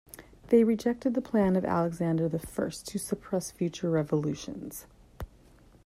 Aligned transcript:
They 0.47 0.63
rejected 0.63 1.13
the 1.13 1.21
plan 1.21 1.55
of 1.55 1.63
Alexander 1.63 2.27
the 2.27 2.39
First 2.39 2.87
to 2.87 2.97
suppress 2.97 3.51
future 3.51 3.91
revolutions. 3.91 4.87